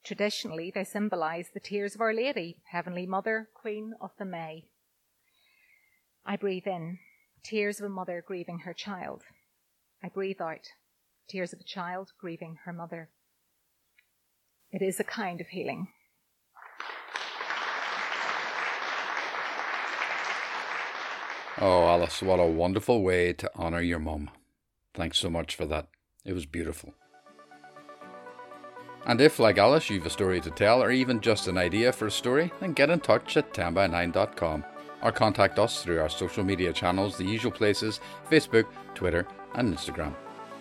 Traditionally, 0.04 0.72
they 0.74 0.84
symbolise 0.84 1.50
the 1.54 1.60
tears 1.60 1.94
of 1.94 2.02
Our 2.02 2.14
Lady, 2.14 2.58
Heavenly 2.72 3.06
Mother, 3.06 3.50
Queen 3.54 3.94
of 4.00 4.12
the 4.18 4.26
May. 4.26 4.66
I 6.26 6.36
breathe 6.36 6.68
in, 6.68 7.00
tears 7.44 7.80
of 7.80 7.86
a 7.86 7.90
mother 7.90 8.24
grieving 8.26 8.60
her 8.60 8.74
child. 8.74 9.24
I 10.04 10.10
breathe 10.10 10.42
out, 10.42 10.68
tears 11.28 11.54
of 11.54 11.60
a 11.60 11.64
child 11.64 12.12
grieving 12.20 12.58
her 12.66 12.74
mother. 12.74 13.10
It 14.72 14.82
is 14.82 15.00
a 15.00 15.04
kind 15.04 15.42
of 15.42 15.48
healing. 15.48 15.88
Oh, 21.60 21.88
Alice, 21.88 22.22
what 22.22 22.40
a 22.40 22.46
wonderful 22.46 23.02
way 23.02 23.34
to 23.34 23.56
honour 23.56 23.82
your 23.82 24.00
mum. 24.00 24.30
Thanks 24.94 25.18
so 25.18 25.30
much 25.30 25.56
for 25.56 25.66
that. 25.66 25.88
It 26.24 26.34
was 26.34 26.46
beautiful. 26.46 26.94
And 29.06 29.22
if, 29.22 29.40
like 29.40 29.58
Alice, 29.58 29.90
you've 29.90 30.06
a 30.06 30.10
story 30.10 30.42
to 30.42 30.52
tell 30.52 30.84
or 30.84 30.92
even 30.92 31.22
just 31.22 31.48
an 31.48 31.58
idea 31.58 31.94
for 31.94 32.08
a 32.08 32.12
story, 32.12 32.52
then 32.60 32.74
get 32.74 32.90
in 32.90 33.00
touch 33.00 33.38
at 33.38 33.54
10by9.com 33.54 34.66
or 35.08 35.12
contact 35.12 35.58
us 35.58 35.82
through 35.82 36.00
our 36.00 36.10
social 36.10 36.44
media 36.44 36.74
channels, 36.74 37.18
the 37.18 37.24
usual 37.24 37.52
places 37.52 38.00
Facebook, 38.30 38.66
Twitter, 38.94 39.26
and 39.56 39.74
Instagram. 39.74 40.14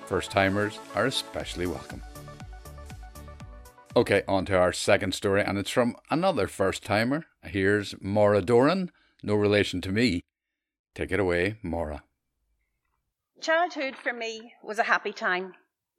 First 0.07 0.31
timers 0.31 0.79
are 0.95 1.07
especially 1.07 1.67
welcome. 1.67 2.03
Okay, 3.97 4.23
on 4.29 4.45
to 4.47 4.57
our 4.57 4.73
second 4.73 5.15
story, 5.15 5.43
and 5.43 5.59
it's 5.59 5.71
from 5.71 5.97
another 6.11 6.47
first 6.47 6.85
timer. 6.85 7.25
Here's 7.43 7.95
Maura 8.01 8.43
Doran, 8.43 8.93
no 9.23 9.35
relation 9.35 9.81
to 9.81 9.91
me, 9.91 10.23
Take 10.97 11.13
it 11.13 11.21
away, 11.21 11.59
Maura. 11.63 12.03
Childhood 13.39 13.97
for 14.03 14.15
me 14.15 14.55
was 14.63 14.79
a 14.79 14.85
happy 14.85 15.13
time, 15.13 15.53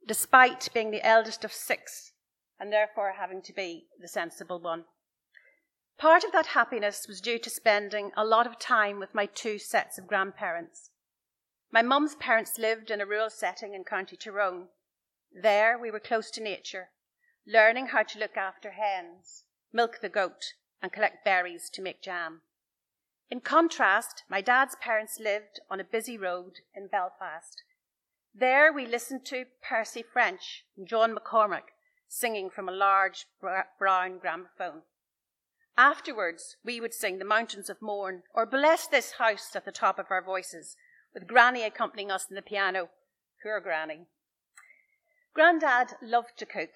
despite 0.04 0.68
being 0.74 0.90
the 0.90 1.06
eldest 1.06 1.44
of 1.44 1.52
six 1.52 2.10
and 2.58 2.72
therefore 2.72 3.14
having 3.16 3.40
to 3.42 3.52
be 3.52 3.86
the 4.00 4.08
sensible 4.08 4.60
one. 4.60 4.86
Part 5.98 6.22
of 6.22 6.30
that 6.30 6.46
happiness 6.46 7.06
was 7.08 7.20
due 7.20 7.40
to 7.40 7.50
spending 7.50 8.12
a 8.16 8.24
lot 8.24 8.46
of 8.46 8.56
time 8.56 9.00
with 9.00 9.16
my 9.16 9.26
two 9.26 9.58
sets 9.58 9.98
of 9.98 10.06
grandparents. 10.06 10.90
My 11.72 11.82
mum's 11.82 12.14
parents 12.14 12.56
lived 12.56 12.92
in 12.92 13.00
a 13.00 13.06
rural 13.06 13.30
setting 13.30 13.74
in 13.74 13.82
County 13.82 14.16
Tyrone. 14.16 14.68
There 15.32 15.76
we 15.76 15.90
were 15.90 15.98
close 15.98 16.30
to 16.30 16.42
nature, 16.42 16.90
learning 17.44 17.88
how 17.88 18.04
to 18.04 18.18
look 18.18 18.36
after 18.36 18.70
hens, 18.70 19.42
milk 19.72 19.98
the 20.00 20.08
goat, 20.08 20.54
and 20.80 20.92
collect 20.92 21.24
berries 21.24 21.68
to 21.70 21.82
make 21.82 22.00
jam. 22.00 22.42
In 23.28 23.40
contrast, 23.40 24.22
my 24.30 24.40
dad's 24.40 24.76
parents 24.76 25.18
lived 25.18 25.58
on 25.68 25.80
a 25.80 25.84
busy 25.84 26.16
road 26.16 26.60
in 26.76 26.86
Belfast. 26.86 27.64
There 28.32 28.72
we 28.72 28.86
listened 28.86 29.26
to 29.26 29.46
Percy 29.68 30.04
French 30.04 30.64
and 30.76 30.86
John 30.86 31.12
McCormack 31.12 31.74
singing 32.06 32.50
from 32.50 32.68
a 32.68 32.72
large 32.72 33.26
brown 33.40 34.18
gramophone. 34.18 34.82
Afterwards, 35.78 36.56
we 36.64 36.80
would 36.80 36.92
sing 36.92 37.18
The 37.18 37.24
Mountains 37.24 37.70
of 37.70 37.80
Mourne 37.80 38.24
or 38.34 38.44
Bless 38.44 38.86
This 38.86 39.12
House 39.12 39.54
at 39.54 39.64
the 39.64 39.72
top 39.72 39.98
of 39.98 40.10
our 40.10 40.20
voices, 40.20 40.76
with 41.14 41.28
Granny 41.28 41.62
accompanying 41.62 42.10
us 42.10 42.26
on 42.28 42.34
the 42.34 42.42
piano. 42.42 42.90
Poor 43.42 43.60
Granny. 43.60 44.08
Grandad 45.32 45.94
loved 46.02 46.36
to 46.38 46.46
cook. 46.46 46.74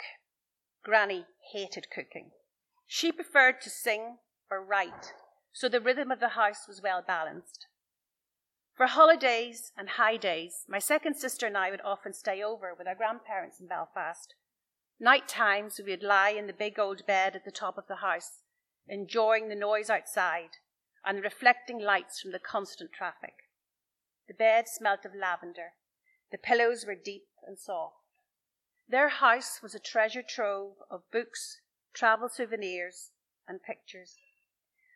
Granny 0.85 1.27
hated 1.53 1.89
cooking. 1.95 2.31
She 2.87 3.11
preferred 3.11 3.61
to 3.63 3.71
sing 3.71 4.19
or 4.49 4.65
write 4.65 5.13
so 5.53 5.69
the 5.69 5.81
rhythm 5.81 6.11
of 6.11 6.21
the 6.21 6.31
house 6.31 6.67
was 6.67 6.81
well 6.83 7.03
balanced. 7.07 7.67
For 8.75 8.87
holidays 8.87 9.71
and 9.77 9.91
high 9.91 10.17
days, 10.17 10.65
my 10.69 10.79
second 10.79 11.17
sister 11.17 11.47
and 11.47 11.57
I 11.57 11.71
would 11.71 11.83
often 11.83 12.15
stay 12.15 12.43
over 12.43 12.75
with 12.77 12.87
our 12.87 12.95
grandparents 12.95 13.61
in 13.61 13.67
Belfast. 13.67 14.35
Night 14.99 15.29
times, 15.29 15.79
we 15.85 15.91
would 15.91 16.03
lie 16.03 16.31
in 16.31 16.47
the 16.47 16.53
big 16.53 16.79
old 16.79 17.05
bed 17.07 17.37
at 17.37 17.45
the 17.45 17.51
top 17.51 17.77
of 17.77 17.87
the 17.87 17.97
house, 17.97 18.42
enjoying 18.89 19.49
the 19.49 19.55
noise 19.55 19.91
outside 19.91 20.59
and 21.05 21.19
the 21.19 21.23
reflecting 21.23 21.79
lights 21.79 22.21
from 22.21 22.33
the 22.33 22.39
constant 22.39 22.93
traffic. 22.93 23.35
The 24.29 24.35
bed 24.35 24.69
smelt 24.69 25.05
of 25.05 25.15
lavender. 25.15 25.73
The 26.31 26.39
pillows 26.39 26.85
were 26.87 26.95
deep 26.95 27.27
and 27.47 27.59
soft. 27.59 27.97
Their 28.89 29.09
house 29.09 29.61
was 29.63 29.75
a 29.75 29.81
treasure 29.81 30.23
trove 30.23 30.77
of 30.91 31.11
books, 31.11 31.61
travel 31.93 32.29
souvenirs, 32.29 33.11
and 33.49 33.63
pictures. 33.63 34.17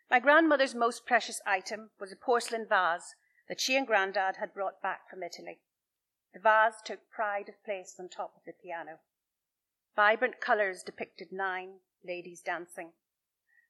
My 0.09 0.19
grandmother's 0.19 0.75
most 0.75 1.05
precious 1.05 1.41
item 1.45 1.89
was 1.99 2.11
a 2.11 2.15
porcelain 2.15 2.65
vase 2.67 3.15
that 3.49 3.59
she 3.59 3.75
and 3.75 3.85
Grandad 3.85 4.37
had 4.37 4.53
brought 4.53 4.81
back 4.81 5.09
from 5.09 5.23
Italy. 5.23 5.59
The 6.33 6.39
vase 6.39 6.81
took 6.83 7.09
pride 7.09 7.49
of 7.49 7.63
place 7.63 7.95
on 7.99 8.09
top 8.09 8.33
of 8.35 8.43
the 8.45 8.53
piano. 8.53 8.99
Vibrant 9.95 10.39
colours 10.39 10.83
depicted 10.83 11.31
nine 11.31 11.79
ladies 12.05 12.41
dancing. 12.41 12.91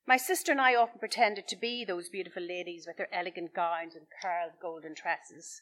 My 0.08 0.18
sister 0.18 0.52
and 0.52 0.62
I 0.62 0.74
often 0.74 1.00
pretended 1.00 1.48
to 1.50 1.56
be 1.56 1.84
those 1.84 2.10
beautiful 2.10 2.42
ladies 2.42 2.86
with 2.88 2.98
their 2.98 3.14
elegant 3.14 3.54
gowns 3.54 3.94
and 3.94 4.08
curled 4.22 4.54
golden 4.62 4.96
tresses. 4.96 5.62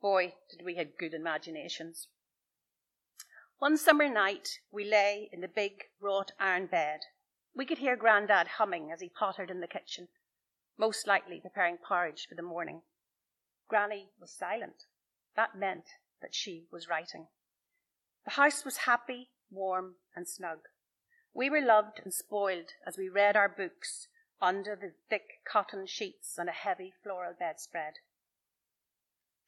Boy, 0.00 0.34
did 0.48 0.64
we 0.64 0.76
have 0.76 0.96
good 0.96 1.12
imaginations. 1.12 2.06
One 3.58 3.76
summer 3.76 4.08
night, 4.08 4.60
we 4.70 4.84
lay 4.84 5.28
in 5.32 5.40
the 5.40 5.48
big 5.48 5.72
wrought 6.00 6.32
iron 6.38 6.66
bed 6.66 7.00
we 7.54 7.66
could 7.66 7.78
hear 7.78 7.96
Grandad 7.96 8.46
humming 8.46 8.90
as 8.92 9.00
he 9.00 9.08
pottered 9.08 9.50
in 9.50 9.60
the 9.60 9.66
kitchen, 9.66 10.08
most 10.78 11.06
likely 11.06 11.40
preparing 11.40 11.76
porridge 11.76 12.26
for 12.28 12.34
the 12.34 12.42
morning. 12.42 12.82
Granny 13.68 14.10
was 14.20 14.32
silent. 14.32 14.84
That 15.36 15.58
meant 15.58 15.84
that 16.22 16.34
she 16.34 16.66
was 16.70 16.88
writing. 16.88 17.26
The 18.24 18.32
house 18.32 18.64
was 18.64 18.78
happy, 18.78 19.30
warm, 19.50 19.96
and 20.14 20.28
snug. 20.28 20.58
We 21.32 21.48
were 21.48 21.60
loved 21.60 22.00
and 22.02 22.12
spoiled 22.12 22.72
as 22.86 22.98
we 22.98 23.08
read 23.08 23.36
our 23.36 23.48
books 23.48 24.08
under 24.42 24.74
the 24.74 24.92
thick 25.08 25.44
cotton 25.50 25.86
sheets 25.86 26.38
on 26.38 26.48
a 26.48 26.52
heavy 26.52 26.92
floral 27.02 27.34
bedspread. 27.38 27.94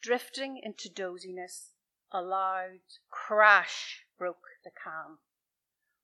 Drifting 0.01 0.59
into 0.63 0.89
doziness, 0.89 1.71
a 2.11 2.21
loud 2.21 2.81
crash 3.11 4.05
broke 4.19 4.47
the 4.65 4.71
calm. 4.71 5.19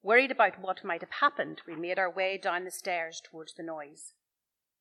Worried 0.02 0.30
about 0.30 0.60
what 0.60 0.84
might 0.84 1.00
have 1.00 1.20
happened, 1.20 1.62
we 1.66 1.74
made 1.74 1.98
our 1.98 2.10
way 2.10 2.38
down 2.38 2.64
the 2.64 2.70
stairs 2.70 3.20
towards 3.24 3.54
the 3.54 3.62
noise. 3.62 4.14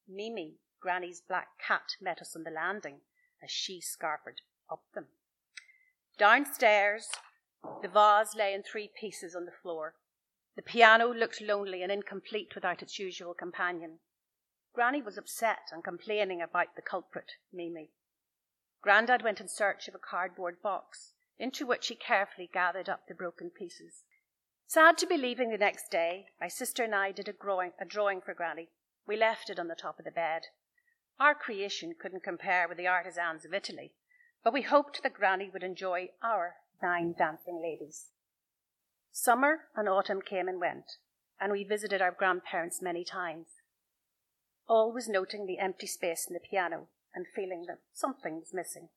Mimi, 0.08 0.60
Granny's 0.80 1.22
black 1.22 1.48
cat, 1.60 1.96
met 2.00 2.22
us 2.22 2.36
on 2.36 2.44
the 2.44 2.52
landing 2.52 3.02
as 3.44 3.52
she 3.52 3.82
scarpered 3.82 4.42
up 4.72 4.84
them. 4.94 5.08
Downstairs, 6.18 7.10
the 7.82 7.88
vase 7.88 8.36
lay 8.36 8.54
in 8.54 8.64
three 8.64 8.90
pieces 9.00 9.36
on 9.36 9.46
the 9.46 9.52
floor. 9.52 9.96
The 10.58 10.64
piano 10.64 11.14
looked 11.14 11.40
lonely 11.40 11.84
and 11.84 11.92
incomplete 11.92 12.56
without 12.56 12.82
its 12.82 12.98
usual 12.98 13.36
companion. 13.36 14.00
Granny 14.74 15.04
was 15.04 15.16
upset 15.16 15.70
and 15.72 15.84
complaining 15.84 16.42
about 16.42 16.76
the 16.76 16.82
culprit, 16.82 17.34
Mimi. 17.54 17.92
Grandad 18.82 19.22
went 19.22 19.40
in 19.40 19.50
search 19.50 19.88
of 19.88 19.94
a 19.94 20.00
cardboard 20.00 20.60
box, 20.64 21.14
into 21.38 21.68
which 21.68 21.90
he 21.90 21.96
carefully 21.96 22.50
gathered 22.52 22.90
up 22.90 23.06
the 23.06 23.14
broken 23.14 23.52
pieces. 23.52 24.04
Sad 24.66 24.98
to 24.98 25.06
be 25.06 25.16
leaving 25.16 25.52
the 25.52 25.60
next 25.60 25.92
day, 25.92 26.30
my 26.42 26.48
sister 26.48 26.84
and 26.84 26.96
I 26.96 27.12
did 27.12 27.28
a 27.28 27.34
drawing, 27.34 27.74
a 27.80 27.86
drawing 27.86 28.20
for 28.20 28.34
Granny. 28.34 28.72
We 29.06 29.16
left 29.16 29.52
it 29.52 29.60
on 29.60 29.68
the 29.68 29.76
top 29.76 30.00
of 30.00 30.06
the 30.06 30.12
bed. 30.12 30.48
Our 31.20 31.36
creation 31.36 31.94
couldn't 31.94 32.24
compare 32.24 32.68
with 32.68 32.80
the 32.80 32.88
artisans 32.88 33.46
of 33.46 33.54
Italy, 33.54 33.94
but 34.44 34.54
we 34.54 34.64
hoped 34.64 35.04
that 35.04 35.14
Granny 35.14 35.52
would 35.52 35.64
enjoy 35.64 36.10
our 36.24 36.56
nine 36.82 37.14
dancing 37.16 37.62
ladies. 37.62 38.10
Summer 39.12 39.62
and 39.76 39.90
autumn 39.90 40.22
came 40.22 40.48
and 40.48 40.60
went, 40.60 40.98
and 41.40 41.52
we 41.52 41.64
visited 41.64 42.02
our 42.02 42.12
grandparents 42.12 42.82
many 42.82 43.04
times, 43.04 43.48
always 44.68 45.08
noting 45.08 45.46
the 45.46 45.60
empty 45.60 45.88
space 45.88 46.26
in 46.28 46.34
the 46.34 46.40
piano 46.40 46.88
and 47.14 47.26
feeling 47.36 47.66
that 47.68 47.80
something 47.94 48.36
was 48.36 48.54
missing. 48.54 48.90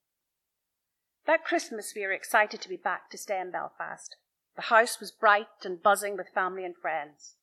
That 1.25 1.45
Christmas, 1.45 1.93
we 1.95 2.01
were 2.01 2.11
excited 2.11 2.61
to 2.61 2.69
be 2.69 2.77
back 2.77 3.09
to 3.11 3.17
stay 3.17 3.39
in 3.39 3.51
Belfast. 3.51 4.15
The 4.55 4.63
house 4.63 4.99
was 4.99 5.11
bright 5.11 5.47
and 5.63 5.81
buzzing 5.81 6.17
with 6.17 6.33
family 6.33 6.65
and 6.65 6.75
friends. 6.75 7.35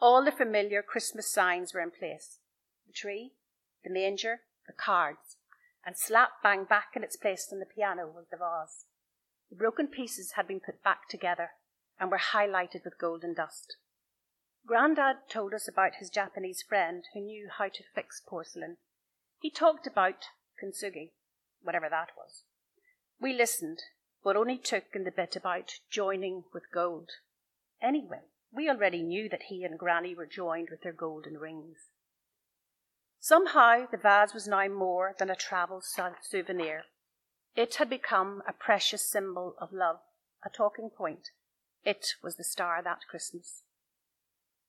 All 0.00 0.24
the 0.24 0.32
familiar 0.32 0.82
Christmas 0.82 1.32
signs 1.32 1.74
were 1.74 1.80
in 1.80 1.90
place 1.90 2.38
the 2.86 2.92
tree, 2.92 3.32
the 3.84 3.90
manger, 3.90 4.40
the 4.66 4.72
cards, 4.72 5.36
and 5.84 5.96
slap 5.96 6.42
bang 6.42 6.64
back 6.64 6.88
in 6.96 7.04
its 7.04 7.16
place 7.16 7.48
on 7.52 7.58
the 7.58 7.66
piano 7.66 8.06
was 8.06 8.26
the 8.30 8.36
vase. 8.36 8.86
The 9.50 9.56
broken 9.56 9.88
pieces 9.88 10.32
had 10.36 10.48
been 10.48 10.60
put 10.60 10.82
back 10.82 11.08
together 11.08 11.50
and 12.00 12.10
were 12.10 12.20
highlighted 12.32 12.84
with 12.84 12.98
golden 12.98 13.34
dust. 13.34 13.76
Grandad 14.66 15.16
told 15.30 15.54
us 15.54 15.66
about 15.66 15.96
his 15.96 16.10
Japanese 16.10 16.62
friend 16.62 17.04
who 17.14 17.20
knew 17.20 17.48
how 17.56 17.68
to 17.68 17.82
fix 17.94 18.20
porcelain. 18.26 18.76
He 19.40 19.50
talked 19.50 19.86
about 19.86 20.26
kintsugi, 20.62 21.12
whatever 21.62 21.88
that 21.88 22.10
was. 22.16 22.42
We 23.20 23.32
listened, 23.32 23.78
but 24.22 24.36
only 24.36 24.58
took 24.58 24.84
in 24.94 25.04
the 25.04 25.10
bit 25.10 25.36
about 25.36 25.80
joining 25.90 26.44
with 26.52 26.70
gold. 26.72 27.10
Anyway, 27.80 28.22
we 28.52 28.68
already 28.68 29.02
knew 29.02 29.28
that 29.28 29.44
he 29.44 29.64
and 29.64 29.78
Granny 29.78 30.14
were 30.14 30.26
joined 30.26 30.68
with 30.70 30.82
their 30.82 30.92
golden 30.92 31.38
rings. 31.38 31.88
Somehow, 33.20 33.86
the 33.90 33.96
vase 33.96 34.32
was 34.32 34.46
now 34.46 34.68
more 34.68 35.14
than 35.18 35.30
a 35.30 35.36
travel 35.36 35.82
souvenir. 35.82 36.84
It 37.56 37.74
had 37.76 37.90
become 37.90 38.42
a 38.46 38.52
precious 38.52 39.04
symbol 39.04 39.54
of 39.60 39.72
love, 39.72 40.00
a 40.44 40.50
talking 40.50 40.90
point. 40.90 41.30
It 41.84 42.14
was 42.22 42.36
the 42.36 42.44
star 42.44 42.82
that 42.82 43.06
Christmas. 43.08 43.62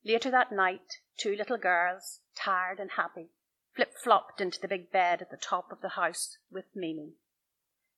Later 0.04 0.30
that 0.30 0.52
night, 0.52 1.00
two 1.18 1.34
little 1.36 1.58
girls, 1.58 2.20
tired 2.34 2.80
and 2.80 2.92
happy, 2.92 3.28
flip 3.74 3.92
flopped 4.02 4.40
into 4.40 4.60
the 4.60 4.68
big 4.68 4.90
bed 4.90 5.20
at 5.20 5.30
the 5.30 5.36
top 5.36 5.70
of 5.70 5.80
the 5.80 5.90
house 5.90 6.38
with 6.50 6.64
Mimi. 6.74 7.14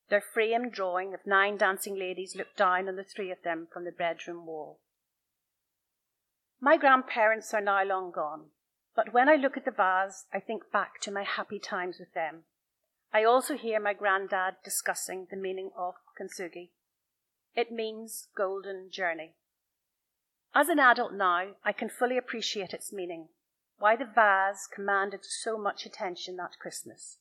Their 0.09 0.21
framed 0.21 0.73
drawing 0.73 1.13
of 1.13 1.25
nine 1.25 1.57
dancing 1.57 1.97
ladies 1.97 2.35
looked 2.35 2.57
down 2.57 2.87
on 2.87 2.97
the 2.97 3.03
three 3.03 3.31
of 3.31 3.41
them 3.43 3.67
from 3.71 3.85
the 3.85 3.91
bedroom 3.91 4.45
wall. 4.45 4.79
My 6.59 6.77
grandparents 6.77 7.53
are 7.53 7.61
now 7.61 7.83
long 7.83 8.11
gone, 8.11 8.47
but 8.95 9.13
when 9.13 9.27
I 9.27 9.35
look 9.35 9.57
at 9.57 9.65
the 9.65 9.71
vase, 9.71 10.25
I 10.33 10.39
think 10.39 10.71
back 10.71 10.99
to 11.01 11.11
my 11.11 11.23
happy 11.23 11.59
times 11.59 11.97
with 11.99 12.13
them. 12.13 12.43
I 13.13 13.23
also 13.23 13.55
hear 13.55 13.79
my 13.79 13.93
granddad 13.93 14.55
discussing 14.63 15.27
the 15.29 15.37
meaning 15.37 15.71
of 15.77 15.95
kintsugi. 16.19 16.69
It 17.55 17.71
means 17.71 18.29
golden 18.35 18.89
journey. 18.89 19.35
As 20.55 20.69
an 20.69 20.79
adult 20.79 21.13
now, 21.13 21.55
I 21.63 21.71
can 21.71 21.89
fully 21.89 22.17
appreciate 22.17 22.73
its 22.73 22.91
meaning, 22.91 23.29
why 23.77 23.95
the 23.95 24.05
vase 24.05 24.67
commanded 24.67 25.23
so 25.23 25.57
much 25.57 25.85
attention 25.85 26.37
that 26.37 26.57
Christmas. 26.59 27.17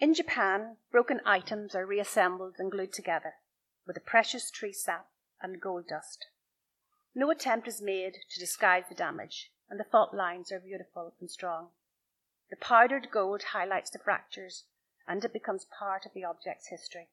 In 0.00 0.14
Japan, 0.14 0.76
broken 0.90 1.20
items 1.24 1.74
are 1.74 1.86
reassembled 1.86 2.54
and 2.58 2.70
glued 2.70 2.92
together 2.92 3.34
with 3.86 3.96
a 3.96 4.00
precious 4.00 4.50
tree 4.50 4.72
sap 4.72 5.08
and 5.40 5.60
gold 5.60 5.88
dust. 5.88 6.26
No 7.14 7.30
attempt 7.30 7.66
is 7.68 7.80
made 7.80 8.14
to 8.30 8.40
disguise 8.40 8.84
the 8.88 8.94
damage, 8.94 9.52
and 9.68 9.78
the 9.78 9.84
fault 9.84 10.14
lines 10.14 10.52
are 10.52 10.60
beautiful 10.60 11.14
and 11.20 11.30
strong. 11.30 11.70
The 12.50 12.56
powdered 12.56 13.10
gold 13.10 13.42
highlights 13.52 13.90
the 13.90 13.98
fractures, 13.98 14.64
and 15.06 15.24
it 15.24 15.32
becomes 15.32 15.66
part 15.66 16.04
of 16.06 16.12
the 16.14 16.24
object's 16.24 16.68
history. 16.68 17.08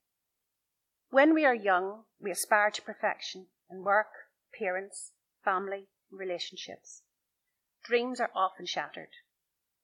When 1.15 1.33
we 1.33 1.45
are 1.45 1.55
young, 1.55 2.03
we 2.19 2.29
aspire 2.29 2.71
to 2.71 2.81
perfection 2.81 3.45
in 3.71 3.85
work, 3.85 4.11
appearance, 4.51 5.13
family, 5.45 5.85
relationships. 6.11 7.03
Dreams 7.85 8.19
are 8.19 8.31
often 8.35 8.65
shattered. 8.65 9.11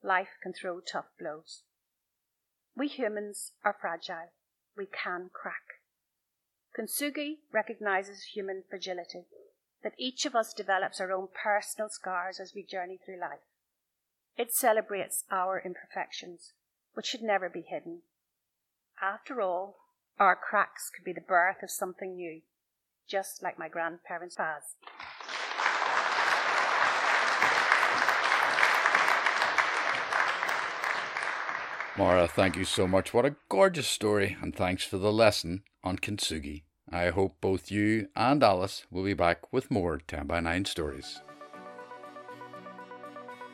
Life 0.04 0.36
can 0.44 0.52
throw 0.52 0.82
tough 0.82 1.06
blows. 1.18 1.62
We 2.76 2.90
humans 2.90 3.54
are 3.64 3.78
fragile. 3.80 4.34
We 4.76 4.88
can 4.88 5.30
crack. 5.32 5.80
Kintsugi 6.78 7.38
recognizes 7.54 8.34
human 8.34 8.64
fragility, 8.70 9.24
that 9.86 9.96
each 9.98 10.26
of 10.26 10.36
us 10.36 10.54
develops 10.54 11.00
our 11.00 11.14
own 11.14 11.30
personal 11.34 11.88
scars 11.88 12.42
as 12.42 12.52
we 12.54 12.62
journey 12.62 13.00
through 13.06 13.22
life. 13.22 13.48
It 14.36 14.52
celebrates 14.52 15.24
our 15.32 15.62
imperfections, 15.64 16.52
which 16.94 17.06
should 17.06 17.22
never 17.22 17.48
be 17.48 17.62
hidden. 17.62 18.02
After 19.02 19.42
all, 19.42 19.81
our 20.22 20.36
cracks 20.36 20.92
could 20.96 21.04
be 21.04 21.12
the 21.12 21.20
birth 21.20 21.64
of 21.64 21.72
something 21.72 22.16
new, 22.16 22.42
just 23.10 23.42
like 23.42 23.58
my 23.58 23.68
grandparents' 23.68 24.36
paths. 24.36 24.76
Maura, 31.98 32.28
thank 32.28 32.56
you 32.56 32.66
so 32.66 32.88
much. 32.88 33.16
What 33.16 33.26
a 33.26 33.36
gorgeous 33.50 33.88
story, 33.88 34.38
and 34.42 34.56
thanks 34.56 34.84
for 34.84 35.00
the 35.00 35.12
lesson 35.12 35.64
on 35.84 35.98
kintsugi. 35.98 36.62
I 36.92 37.10
hope 37.10 37.42
both 37.42 37.72
you 37.72 38.08
and 38.16 38.44
Alice 38.44 38.86
will 38.92 39.04
be 39.04 39.16
back 39.16 39.52
with 39.52 39.72
more 39.72 39.98
10 39.98 40.28
by 40.28 40.40
9 40.40 40.66
stories. 40.66 41.20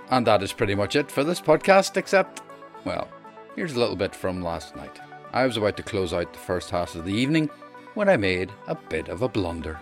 And 0.10 0.28
that 0.28 0.44
is 0.44 0.52
pretty 0.52 0.76
much 0.76 0.98
it 0.98 1.10
for 1.10 1.24
this 1.24 1.40
podcast, 1.40 1.96
except, 1.96 2.42
well, 2.84 3.08
here's 3.56 3.74
a 3.74 3.80
little 3.80 3.96
bit 3.96 4.14
from 4.14 4.42
last 4.42 4.76
night. 4.76 5.00
I 5.38 5.46
was 5.46 5.56
about 5.56 5.78
to 5.78 5.84
close 5.84 6.14
out 6.14 6.34
the 6.34 6.40
first 6.40 6.72
half 6.72 6.96
of 6.96 7.06
the 7.06 7.14
evening 7.14 7.52
when 7.94 8.10
I 8.10 8.18
made 8.18 8.50
a 8.68 8.74
bit 8.74 9.08
of 9.08 9.22
a 9.22 9.30
blunder. 9.30 9.80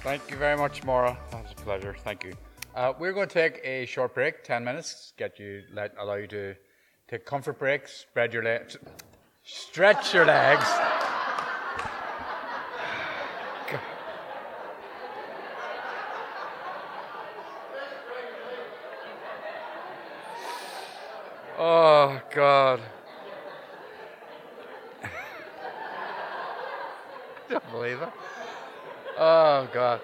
Thank 0.00 0.30
you 0.30 0.38
very 0.38 0.56
much, 0.56 0.82
Maura. 0.84 1.18
That 1.30 1.42
was 1.42 1.52
a 1.52 1.56
pleasure. 1.56 1.94
Thank 2.02 2.24
you. 2.24 2.32
Uh, 2.74 2.94
we're 2.98 3.12
going 3.12 3.28
to 3.28 3.34
take 3.34 3.60
a 3.62 3.84
short 3.84 4.14
break, 4.14 4.42
10 4.42 4.64
minutes, 4.64 5.12
get 5.18 5.38
you, 5.38 5.64
let, 5.70 5.92
allow 5.98 6.14
you 6.14 6.28
to 6.28 6.54
take 7.08 7.26
comfort 7.26 7.58
breaks, 7.58 7.92
spread 7.92 8.32
your 8.32 8.42
legs, 8.42 8.78
stretch 9.42 10.14
your 10.14 10.24
legs. 10.24 10.64
Oh, 21.62 22.18
God. 22.34 22.80
Don't 27.70 27.80
believe 27.80 28.02
it. 28.02 28.08
Oh, 29.18 29.68
God. 29.72 30.00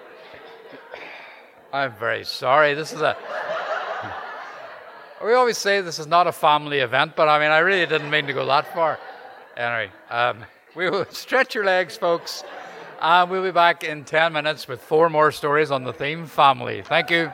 I'm 1.73 1.93
very 1.93 2.23
sorry. 2.23 2.73
This 2.73 2.93
is 2.93 3.01
a. 3.01 3.17
we 5.23 5.33
always 5.33 5.57
say 5.57 5.81
this 5.81 5.99
is 5.99 6.07
not 6.07 6.27
a 6.27 6.31
family 6.31 6.79
event, 6.79 7.15
but 7.15 7.27
I 7.27 7.39
mean, 7.39 7.51
I 7.51 7.59
really 7.59 7.85
didn't 7.85 8.09
mean 8.09 8.25
to 8.27 8.33
go 8.33 8.45
that 8.45 8.73
far. 8.73 8.99
Anyway, 9.57 9.91
um, 10.09 10.45
we 10.75 10.89
will 10.89 11.05
stretch 11.09 11.55
your 11.55 11.65
legs, 11.65 11.97
folks, 11.97 12.43
and 13.01 13.29
we'll 13.29 13.43
be 13.43 13.51
back 13.51 13.83
in 13.83 14.05
10 14.05 14.31
minutes 14.31 14.67
with 14.67 14.81
four 14.81 15.09
more 15.09 15.31
stories 15.31 15.71
on 15.71 15.83
the 15.83 15.93
theme 15.93 16.25
family. 16.25 16.83
Thank 16.83 17.11
you. 17.11 17.33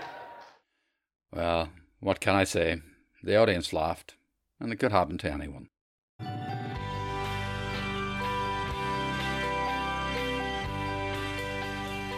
Well, 1.32 1.70
what 2.00 2.20
can 2.20 2.36
I 2.36 2.44
say? 2.44 2.82
The 3.22 3.36
audience 3.36 3.72
laughed, 3.72 4.16
and 4.60 4.72
it 4.72 4.78
could 4.78 4.92
happen 4.92 5.18
to 5.20 5.32
anyone. 5.32 5.68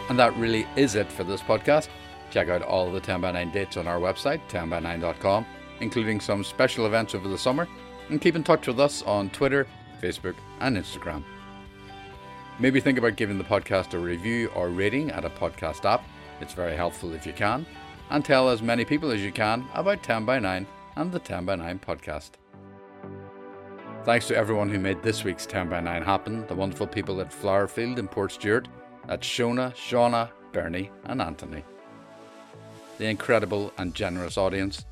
And 0.08 0.18
that 0.18 0.36
really 0.36 0.66
is 0.76 0.94
it 0.94 1.10
for 1.10 1.24
this 1.24 1.42
podcast. 1.42 1.88
Check 2.30 2.48
out 2.48 2.62
all 2.62 2.90
the 2.90 3.00
10 3.00 3.20
by 3.20 3.32
9 3.32 3.50
dates 3.50 3.76
on 3.76 3.86
our 3.86 3.98
website, 3.98 4.40
10by9.com, 4.48 5.46
including 5.80 6.20
some 6.20 6.44
special 6.44 6.86
events 6.86 7.14
over 7.14 7.28
the 7.28 7.38
summer, 7.38 7.68
and 8.08 8.20
keep 8.20 8.36
in 8.36 8.44
touch 8.44 8.66
with 8.66 8.78
us 8.78 9.02
on 9.02 9.30
Twitter, 9.30 9.66
Facebook, 10.00 10.34
and 10.60 10.76
Instagram. 10.76 11.24
Maybe 12.58 12.80
think 12.80 12.98
about 12.98 13.16
giving 13.16 13.38
the 13.38 13.44
podcast 13.44 13.94
a 13.94 13.98
review 13.98 14.50
or 14.54 14.70
rating 14.70 15.10
at 15.10 15.24
a 15.24 15.30
podcast 15.30 15.84
app. 15.84 16.04
It's 16.40 16.54
very 16.54 16.76
helpful 16.76 17.12
if 17.12 17.26
you 17.26 17.32
can. 17.32 17.66
And 18.10 18.24
tell 18.24 18.48
as 18.48 18.62
many 18.62 18.84
people 18.84 19.10
as 19.10 19.22
you 19.22 19.32
can 19.32 19.66
about 19.74 20.02
10 20.02 20.24
by 20.24 20.38
9 20.38 20.66
and 20.96 21.12
the 21.12 21.18
10 21.18 21.44
by 21.44 21.56
9 21.56 21.78
podcast. 21.80 22.30
Thanks 24.04 24.28
to 24.28 24.36
everyone 24.36 24.70
who 24.70 24.78
made 24.78 25.02
this 25.02 25.24
week's 25.24 25.46
10 25.46 25.68
by 25.68 25.80
9 25.80 26.02
happen, 26.02 26.46
the 26.46 26.54
wonderful 26.54 26.86
people 26.86 27.20
at 27.20 27.30
Flowerfield 27.30 27.98
in 27.98 28.06
Portstewart, 28.06 28.66
that's 29.06 29.26
Shona, 29.26 29.74
Shauna, 29.74 30.30
Bernie, 30.52 30.90
and 31.04 31.20
Anthony. 31.20 31.64
The 32.98 33.06
incredible 33.06 33.72
and 33.78 33.94
generous 33.94 34.38
audience, 34.38 34.84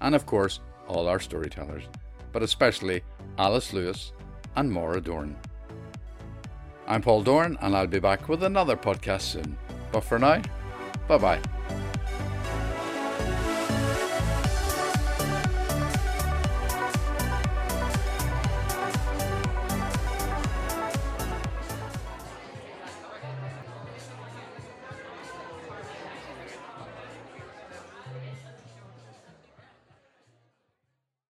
and 0.00 0.14
of 0.14 0.26
course, 0.26 0.60
all 0.88 1.08
our 1.08 1.20
storytellers, 1.20 1.84
but 2.32 2.42
especially 2.42 3.02
Alice 3.38 3.72
Lewis 3.72 4.12
and 4.56 4.70
Maura 4.70 5.00
Doran. 5.00 5.36
I'm 6.86 7.02
Paul 7.02 7.22
Doran, 7.22 7.56
and 7.60 7.76
I'll 7.76 7.86
be 7.86 8.00
back 8.00 8.28
with 8.28 8.42
another 8.42 8.76
podcast 8.76 9.22
soon. 9.22 9.56
But 9.92 10.04
for 10.04 10.18
now, 10.18 10.42
bye 11.06 11.18
bye. 11.18 11.61